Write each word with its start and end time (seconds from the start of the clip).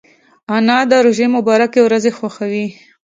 انا 0.55 0.77
د 0.91 0.93
روژې 1.05 1.27
مبارکې 1.35 1.79
ورځې 1.83 2.11
خوښوي 2.17 2.65